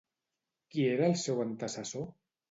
[0.75, 2.09] Qui era el seu antecessor?